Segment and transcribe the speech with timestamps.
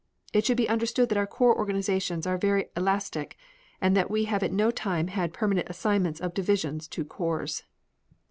[0.33, 3.37] It should be understood that our corps organizations are very elastic,
[3.79, 7.61] and that we have at no time had permanent assignments of divisions to corps.